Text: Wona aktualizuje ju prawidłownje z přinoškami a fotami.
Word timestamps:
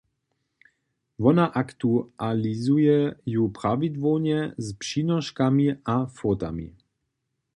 Wona 1.19 1.45
aktualizuje 1.53 3.15
ju 3.27 3.49
prawidłownje 3.51 4.39
z 4.57 4.73
přinoškami 4.73 5.75
a 5.85 6.05
fotami. 6.05 6.75